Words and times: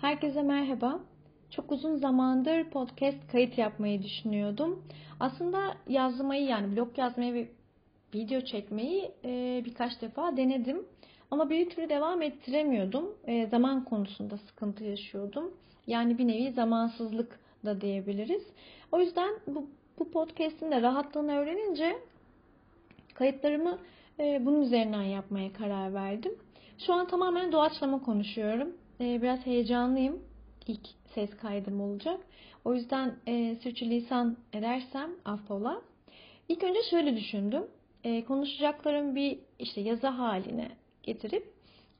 Herkese 0.00 0.42
merhaba. 0.42 1.00
Çok 1.50 1.72
uzun 1.72 1.96
zamandır 1.96 2.64
podcast 2.64 3.26
kayıt 3.32 3.58
yapmayı 3.58 4.02
düşünüyordum. 4.02 4.84
Aslında 5.20 5.76
yazmayı 5.88 6.44
yani 6.44 6.76
blog 6.76 6.98
yazmayı 6.98 7.34
ve 7.34 7.48
video 8.14 8.40
çekmeyi 8.40 9.10
e, 9.24 9.62
birkaç 9.64 10.02
defa 10.02 10.36
denedim. 10.36 10.86
Ama 11.30 11.50
bir 11.50 11.70
türlü 11.70 11.88
devam 11.88 12.22
ettiremiyordum. 12.22 13.14
E, 13.26 13.46
zaman 13.46 13.84
konusunda 13.84 14.38
sıkıntı 14.38 14.84
yaşıyordum. 14.84 15.54
Yani 15.86 16.18
bir 16.18 16.28
nevi 16.28 16.52
zamansızlık 16.52 17.40
da 17.64 17.80
diyebiliriz. 17.80 18.42
O 18.92 19.00
yüzden 19.00 19.34
bu, 19.46 19.66
bu 19.98 20.10
podcast'in 20.10 20.70
de 20.70 20.82
rahatlığını 20.82 21.36
öğrenince 21.36 21.96
kayıtlarımı 23.14 23.78
e, 24.20 24.46
bunun 24.46 24.62
üzerinden 24.62 25.02
yapmaya 25.02 25.52
karar 25.52 25.94
verdim. 25.94 26.32
Şu 26.86 26.92
an 26.92 27.06
tamamen 27.06 27.52
doğaçlama 27.52 28.02
konuşuyorum. 28.02 28.68
E, 29.00 29.22
biraz 29.22 29.46
heyecanlıyım. 29.46 30.22
İlk 30.66 30.88
ses 31.14 31.36
kaydım 31.36 31.80
olacak. 31.80 32.20
O 32.64 32.74
yüzden 32.74 33.14
e, 33.26 33.56
sürçülisan 33.62 34.36
edersem 34.52 35.10
affola. 35.24 35.82
İlk 36.48 36.64
önce 36.64 36.82
şöyle 36.90 37.16
düşündüm. 37.16 37.66
E, 38.04 38.24
konuşacaklarım 38.24 39.14
bir 39.14 39.38
işte 39.58 39.80
yazı 39.80 40.06
haline 40.06 40.68
getirip 41.02 41.54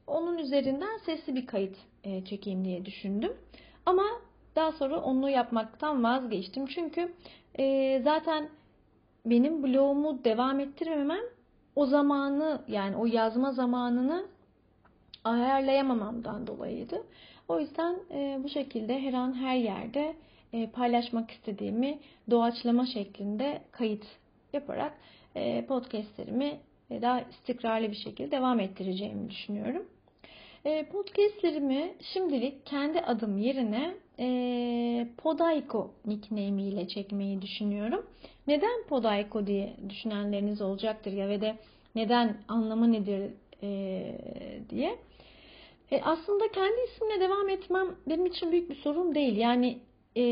onun 0.06 0.38
üzerinden 0.38 0.98
sesli 1.06 1.34
bir 1.34 1.46
kayıt 1.46 1.76
e, 2.04 2.24
çekeyim 2.24 2.64
diye 2.64 2.84
düşündüm. 2.84 3.32
Ama 3.86 4.04
daha 4.56 4.72
sonra 4.72 5.00
onu 5.00 5.30
yapmaktan 5.30 6.04
vazgeçtim. 6.04 6.66
Çünkü 6.66 7.12
e, 7.58 8.00
zaten 8.04 8.48
benim 9.26 9.62
blogumu 9.62 10.24
devam 10.24 10.60
ettirmemem 10.60 11.24
o 11.76 11.86
zamanı 11.86 12.62
yani 12.68 12.96
o 12.96 13.06
yazma 13.06 13.52
zamanını 13.52 14.26
ayarlayamamamdan 15.24 16.46
dolayıydı. 16.46 17.02
O 17.48 17.60
yüzden 17.60 17.96
e, 18.10 18.38
bu 18.44 18.48
şekilde 18.48 19.00
her 19.00 19.12
an 19.12 19.34
her 19.34 19.56
yerde 19.56 20.14
e, 20.52 20.66
paylaşmak 20.66 21.30
istediğimi 21.30 21.98
doğaçlama 22.30 22.86
şeklinde 22.86 23.62
kayıt 23.72 24.04
yaparak 24.52 24.92
e, 25.34 25.66
podcastlerimi 25.66 26.58
e, 26.90 27.02
daha 27.02 27.20
istikrarlı 27.20 27.90
bir 27.90 27.96
şekilde 27.96 28.30
devam 28.30 28.60
ettireceğimi 28.60 29.30
düşünüyorum. 29.30 29.86
E, 30.64 30.84
podcastlerimi 30.84 31.94
şimdilik 32.12 32.66
kendi 32.66 33.00
adım 33.00 33.38
yerine 33.38 33.94
e, 34.18 35.08
Podaiko 35.18 35.90
nickname 36.06 36.62
ile 36.62 36.88
çekmeyi 36.88 37.42
düşünüyorum. 37.42 38.06
Neden 38.46 38.86
Podaiko 38.88 39.46
diye 39.46 39.76
düşünenleriniz 39.88 40.62
olacaktır 40.62 41.12
ya 41.12 41.28
ve 41.28 41.40
de 41.40 41.56
neden 41.94 42.36
anlamı 42.48 42.92
nedir 42.92 43.30
e, 43.62 44.18
diye. 44.70 44.98
E, 45.90 46.00
aslında 46.02 46.48
kendi 46.52 46.76
isimle 46.92 47.20
devam 47.20 47.48
etmem 47.48 47.96
benim 48.06 48.26
için 48.26 48.52
büyük 48.52 48.70
bir 48.70 48.76
sorun 48.76 49.14
değil. 49.14 49.36
Yani 49.36 49.78
e, 50.16 50.24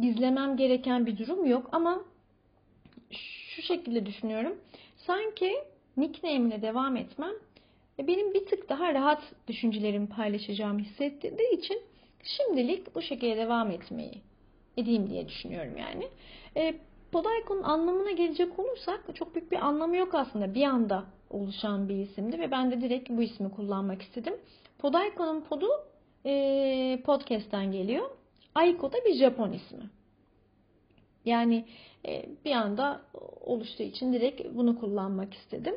gizlemem 0.00 0.56
gereken 0.56 1.06
bir 1.06 1.18
durum 1.18 1.46
yok 1.46 1.68
ama 1.72 2.04
şu 3.52 3.62
şekilde 3.62 4.06
düşünüyorum. 4.06 4.56
Sanki 4.96 5.54
nickname 5.96 6.48
ile 6.48 6.62
devam 6.62 6.96
etmem 6.96 7.34
benim 7.98 8.34
bir 8.34 8.46
tık 8.46 8.68
daha 8.68 8.94
rahat 8.94 9.22
düşüncelerimi 9.48 10.08
paylaşacağımı 10.08 10.78
hissettirdiği 10.78 11.50
için 11.58 11.82
şimdilik 12.22 12.94
bu 12.94 13.02
şekilde 13.02 13.36
devam 13.36 13.70
etmeyi 13.70 14.22
edeyim 14.76 15.10
diye 15.10 15.28
düşünüyorum 15.28 15.76
yani. 15.76 16.08
E, 16.56 16.74
Podaiko'nun 17.12 17.62
anlamına 17.62 18.10
gelecek 18.10 18.58
olursak 18.58 19.00
çok 19.14 19.34
büyük 19.34 19.52
bir 19.52 19.66
anlamı 19.66 19.96
yok 19.96 20.14
aslında. 20.14 20.54
Bir 20.54 20.64
anda 20.64 21.04
oluşan 21.32 21.88
bir 21.88 21.96
isimdi 21.96 22.38
ve 22.38 22.50
ben 22.50 22.70
de 22.70 22.80
direkt 22.80 23.10
bu 23.10 23.22
ismi 23.22 23.50
kullanmak 23.50 24.02
istedim. 24.02 24.34
Podaiko'nun 24.78 25.40
podu 25.40 25.68
e, 26.26 27.02
podcast'ten 27.04 27.72
geliyor. 27.72 28.10
Aiko 28.54 28.92
da 28.92 28.96
bir 29.06 29.14
Japon 29.14 29.52
ismi. 29.52 29.90
Yani 31.24 31.64
e, 32.06 32.26
bir 32.44 32.52
anda 32.52 33.00
oluştuğu 33.40 33.82
için 33.82 34.12
direkt 34.12 34.54
bunu 34.54 34.80
kullanmak 34.80 35.34
istedim. 35.34 35.76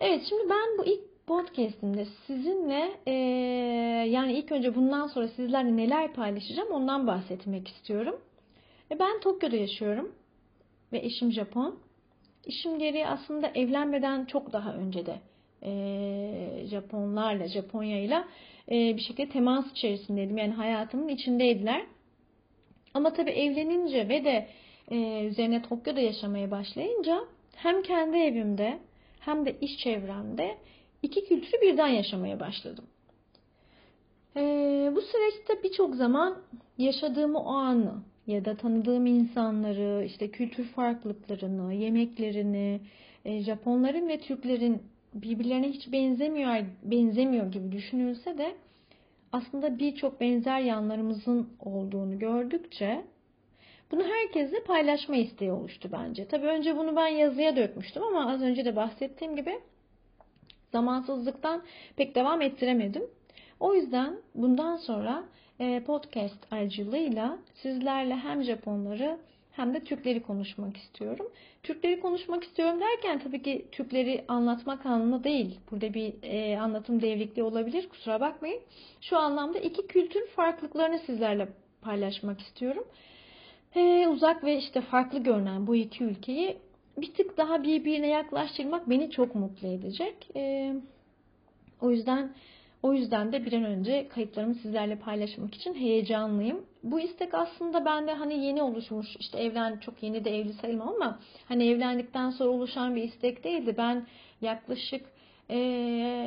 Evet 0.00 0.22
şimdi 0.28 0.50
ben 0.50 0.78
bu 0.78 0.84
ilk 0.84 1.26
podcast'imde 1.26 2.06
sizinle 2.26 2.92
e, 3.06 3.12
yani 4.10 4.32
ilk 4.32 4.52
önce 4.52 4.74
bundan 4.74 5.06
sonra 5.06 5.28
sizlerle 5.28 5.76
neler 5.76 6.12
paylaşacağım 6.12 6.70
ondan 6.70 7.06
bahsetmek 7.06 7.68
istiyorum. 7.68 8.20
E, 8.90 8.98
ben 8.98 9.20
Tokyo'da 9.20 9.56
yaşıyorum 9.56 10.12
ve 10.92 10.98
eşim 10.98 11.32
Japon. 11.32 11.78
İşim 12.46 12.78
gereği 12.78 13.06
aslında 13.06 13.48
evlenmeden 13.54 14.24
çok 14.24 14.52
daha 14.52 14.74
önce 14.74 15.06
de 15.06 15.16
e, 15.62 16.66
Japonlarla, 16.66 17.48
Japonya'yla 17.48 18.24
e, 18.70 18.96
bir 18.96 19.02
şekilde 19.02 19.28
temas 19.28 19.70
içerisindeydim. 19.70 20.38
Yani 20.38 20.52
hayatımın 20.52 21.08
içindeydiler. 21.08 21.82
Ama 22.94 23.12
tabii 23.12 23.30
evlenince 23.30 24.08
ve 24.08 24.24
de 24.24 24.48
e, 24.90 25.24
üzerine 25.24 25.62
Tokyo'da 25.62 26.00
yaşamaya 26.00 26.50
başlayınca 26.50 27.20
hem 27.54 27.82
kendi 27.82 28.16
evimde 28.16 28.78
hem 29.20 29.46
de 29.46 29.56
iş 29.60 29.78
çevremde 29.78 30.56
iki 31.02 31.24
kültürü 31.24 31.60
birden 31.60 31.88
yaşamaya 31.88 32.40
başladım. 32.40 32.84
E, 34.36 34.40
bu 34.94 35.00
süreçte 35.00 35.62
birçok 35.62 35.94
zaman 35.94 36.38
yaşadığımı 36.78 37.38
o 37.38 37.52
anı 37.52 38.02
ya 38.26 38.44
da 38.44 38.56
tanıdığım 38.56 39.06
insanları, 39.06 40.04
işte 40.04 40.30
kültür 40.30 40.64
farklılıklarını, 40.64 41.74
yemeklerini, 41.74 42.80
e, 43.24 43.40
Japonların 43.40 44.08
ve 44.08 44.20
Türklerin 44.20 44.82
birbirlerine 45.14 45.68
hiç 45.68 45.92
benzemiyor, 45.92 46.56
benzemiyor 46.82 47.52
gibi 47.52 47.72
düşünülse 47.72 48.38
de 48.38 48.54
aslında 49.32 49.78
birçok 49.78 50.20
benzer 50.20 50.60
yanlarımızın 50.60 51.48
olduğunu 51.60 52.18
gördükçe 52.18 53.04
bunu 53.90 54.02
herkesle 54.04 54.62
paylaşma 54.62 55.16
isteği 55.16 55.52
oluştu 55.52 55.88
bence. 55.92 56.28
Tabii 56.28 56.46
önce 56.46 56.76
bunu 56.76 56.96
ben 56.96 57.06
yazıya 57.06 57.56
dökmüştüm 57.56 58.02
ama 58.02 58.32
az 58.32 58.42
önce 58.42 58.64
de 58.64 58.76
bahsettiğim 58.76 59.36
gibi 59.36 59.60
zamansızlıktan 60.72 61.62
pek 61.96 62.14
devam 62.14 62.42
ettiremedim. 62.42 63.02
O 63.62 63.74
yüzden 63.74 64.16
bundan 64.34 64.76
sonra 64.76 65.24
e, 65.60 65.82
podcast 65.86 66.52
aracılığıyla 66.52 67.38
sizlerle 67.54 68.16
hem 68.16 68.42
Japonları 68.42 69.18
hem 69.52 69.74
de 69.74 69.80
Türkleri 69.80 70.22
konuşmak 70.22 70.76
istiyorum. 70.76 71.26
Türkleri 71.62 72.00
konuşmak 72.00 72.44
istiyorum 72.44 72.80
derken 72.80 73.18
tabii 73.18 73.42
ki 73.42 73.66
Türkleri 73.72 74.24
anlatmak 74.28 74.86
anlamı 74.86 75.24
değil. 75.24 75.58
Burada 75.70 75.94
bir 75.94 76.14
e, 76.22 76.58
anlatım 76.60 77.02
devrikliği 77.02 77.44
olabilir. 77.44 77.88
Kusura 77.88 78.20
bakmayın. 78.20 78.60
Şu 79.00 79.16
anlamda 79.18 79.58
iki 79.58 79.86
kültür 79.86 80.26
farklılıklarını 80.26 80.98
sizlerle 80.98 81.48
paylaşmak 81.82 82.40
istiyorum. 82.40 82.84
E, 83.74 84.08
uzak 84.08 84.44
ve 84.44 84.58
işte 84.58 84.80
farklı 84.80 85.18
görünen 85.18 85.66
bu 85.66 85.76
iki 85.76 86.04
ülkeyi 86.04 86.58
bir 86.96 87.14
tık 87.14 87.36
daha 87.36 87.62
birbirine 87.62 88.08
yaklaştırmak 88.08 88.90
beni 88.90 89.10
çok 89.10 89.34
mutlu 89.34 89.68
edecek. 89.68 90.28
E, 90.36 90.74
o 91.80 91.90
yüzden 91.90 92.32
o 92.82 92.92
yüzden 92.92 93.32
de 93.32 93.44
bir 93.44 93.52
an 93.52 93.64
önce 93.64 94.08
kayıtlarımı 94.08 94.54
sizlerle 94.54 94.96
paylaşmak 94.96 95.54
için 95.54 95.74
heyecanlıyım. 95.74 96.66
Bu 96.82 97.00
istek 97.00 97.34
aslında 97.34 97.84
bende 97.84 98.12
hani 98.12 98.46
yeni 98.46 98.62
oluşmuş, 98.62 99.16
işte 99.20 99.38
evlen 99.38 99.78
çok 99.78 100.02
yeni 100.02 100.24
de 100.24 100.38
evli 100.38 100.52
sayılmam 100.52 100.88
ama 100.88 101.18
hani 101.48 101.68
evlendikten 101.68 102.30
sonra 102.30 102.50
oluşan 102.50 102.96
bir 102.96 103.02
istek 103.02 103.44
değildi. 103.44 103.74
Ben 103.78 104.06
yaklaşık 104.40 105.04
e, 105.50 105.58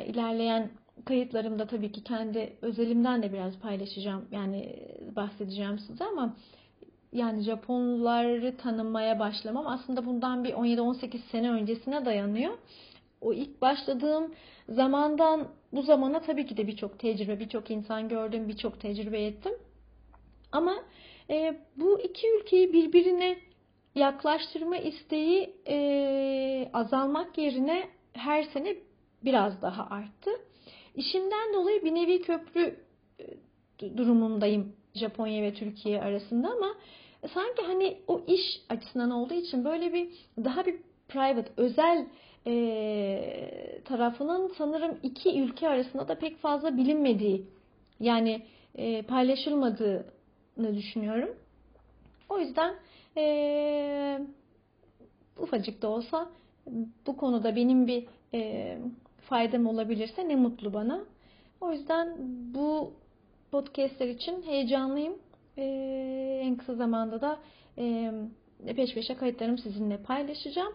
ilerleyen 0.08 0.70
kayıtlarımda 1.04 1.66
tabii 1.66 1.92
ki 1.92 2.04
kendi 2.04 2.52
özelimden 2.62 3.22
de 3.22 3.32
biraz 3.32 3.58
paylaşacağım. 3.58 4.24
Yani 4.32 4.76
bahsedeceğim 5.16 5.78
size 5.78 6.04
ama 6.04 6.36
yani 7.12 7.42
Japonları 7.42 8.56
tanımaya 8.56 9.18
başlamam 9.18 9.66
aslında 9.66 10.06
bundan 10.06 10.44
bir 10.44 10.52
17-18 10.52 11.18
sene 11.30 11.50
öncesine 11.50 12.04
dayanıyor 12.04 12.52
o 13.20 13.32
ilk 13.32 13.62
başladığım 13.62 14.34
zamandan 14.68 15.48
bu 15.76 15.82
zamana 15.82 16.20
tabii 16.20 16.46
ki 16.46 16.56
de 16.56 16.66
birçok 16.66 16.98
tecrübe, 16.98 17.40
birçok 17.40 17.70
insan 17.70 18.08
gördüm, 18.08 18.48
birçok 18.48 18.80
tecrübe 18.80 19.24
ettim. 19.24 19.52
Ama 20.52 20.74
e, 21.30 21.56
bu 21.76 22.00
iki 22.00 22.26
ülkeyi 22.30 22.72
birbirine 22.72 23.36
yaklaştırma 23.94 24.76
isteği 24.76 25.54
e, 25.68 26.70
azalmak 26.72 27.38
yerine 27.38 27.88
her 28.12 28.42
sene 28.42 28.76
biraz 29.24 29.62
daha 29.62 29.86
arttı. 29.86 30.30
İşimden 30.94 31.54
dolayı 31.54 31.84
bir 31.84 31.94
nevi 31.94 32.22
köprü 32.22 32.76
e, 33.20 33.96
durumundayım 33.96 34.72
Japonya 34.94 35.42
ve 35.42 35.54
Türkiye 35.54 36.02
arasında 36.02 36.48
ama 36.50 36.74
sanki 37.34 37.62
hani 37.62 37.98
o 38.06 38.24
iş 38.26 38.60
açısından 38.68 39.10
olduğu 39.10 39.34
için 39.34 39.64
böyle 39.64 39.92
bir 39.92 40.08
daha 40.44 40.66
bir 40.66 40.76
private, 41.08 41.52
özel 41.56 42.06
e, 42.46 43.80
tarafının 43.84 44.52
sanırım 44.58 44.98
iki 45.02 45.40
ülke 45.40 45.68
arasında 45.68 46.08
da 46.08 46.18
pek 46.18 46.38
fazla 46.38 46.76
bilinmediği 46.76 47.44
yani 48.00 48.42
e, 48.74 49.02
paylaşılmadığını 49.02 50.74
düşünüyorum. 50.74 51.36
O 52.28 52.38
yüzden 52.38 52.74
e, 53.16 54.20
ufacık 55.38 55.82
da 55.82 55.88
olsa 55.88 56.28
bu 57.06 57.16
konuda 57.16 57.56
benim 57.56 57.86
bir 57.86 58.06
e, 58.34 58.78
faydam 59.20 59.66
olabilirse 59.66 60.28
ne 60.28 60.36
mutlu 60.36 60.74
bana. 60.74 61.04
O 61.60 61.72
yüzden 61.72 62.16
bu 62.54 62.92
podcastler 63.50 64.08
için 64.08 64.42
heyecanlıyım. 64.42 65.14
E, 65.58 65.64
en 66.42 66.56
kısa 66.56 66.74
zamanda 66.74 67.20
da 67.20 67.38
e, 67.78 68.12
peş 68.76 68.94
peşe 68.94 69.14
kayıtlarımı 69.14 69.58
sizinle 69.58 69.96
paylaşacağım. 69.96 70.72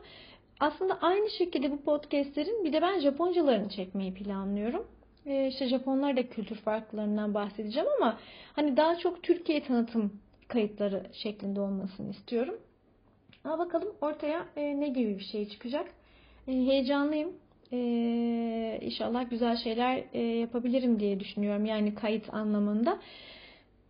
Aslında 0.59 0.99
aynı 1.01 1.29
şekilde 1.29 1.71
bu 1.71 1.81
podcastlerin 1.81 2.63
bir 2.63 2.73
de 2.73 2.81
ben 2.81 2.99
Japoncalarını 2.99 3.69
çekmeyi 3.69 4.13
planlıyorum. 4.13 4.87
E, 5.25 5.47
işte 5.47 5.67
Japonlar 5.67 6.17
da 6.17 6.29
kültür 6.29 6.55
farklarından 6.55 7.33
bahsedeceğim 7.33 7.87
ama 7.97 8.19
hani 8.53 8.77
daha 8.77 8.97
çok 8.97 9.23
Türkiye 9.23 9.63
tanıtım 9.63 10.19
kayıtları 10.47 11.03
şeklinde 11.13 11.61
olmasını 11.61 12.11
istiyorum. 12.11 12.57
Ama 13.43 13.59
bakalım 13.59 13.95
ortaya 14.01 14.45
e, 14.55 14.79
ne 14.79 14.87
gibi 14.87 15.17
bir 15.19 15.23
şey 15.23 15.49
çıkacak. 15.49 15.87
E, 16.47 16.51
heyecanlıyım. 16.51 17.29
E, 17.73 18.79
inşallah 18.81 19.29
güzel 19.29 19.57
şeyler 19.57 20.03
e, 20.13 20.21
yapabilirim 20.21 20.99
diye 20.99 21.19
düşünüyorum. 21.19 21.65
Yani 21.65 21.95
kayıt 21.95 22.33
anlamında. 22.33 22.99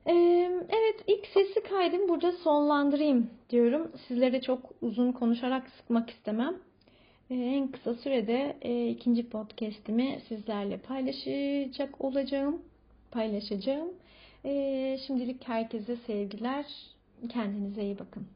Evet 0.05 1.03
ilk 1.07 1.27
sesi 1.27 1.63
kaydım 1.63 2.09
burada 2.09 2.31
sonlandırayım 2.31 3.29
diyorum. 3.49 3.91
Sizlere 4.07 4.41
çok 4.41 4.71
uzun 4.81 5.11
konuşarak 5.11 5.69
sıkmak 5.69 6.09
istemem. 6.09 6.55
E, 7.29 7.35
en 7.35 7.67
kısa 7.71 7.93
sürede 7.93 8.57
e, 8.61 8.87
ikinci 8.87 9.29
podcast'imi 9.29 10.21
sizlerle 10.27 10.77
paylaşacak 10.77 12.01
olacağım. 12.01 12.61
Paylaşacağım. 13.11 13.89
E, 14.45 14.97
şimdilik 15.07 15.47
herkese 15.47 15.95
sevgiler. 15.95 16.65
Kendinize 17.29 17.83
iyi 17.83 17.99
bakın. 17.99 18.27